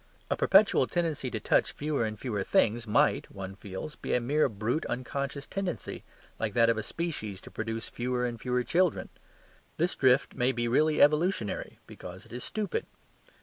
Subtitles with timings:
[0.31, 4.49] A perpetual tendency to touch fewer and fewer things might one feels, be a mere
[4.49, 6.03] brute unconscious tendency,
[6.39, 9.09] like that of a species to produce fewer and fewer children.
[9.77, 12.87] This drift may be really evolutionary, because it is stupid.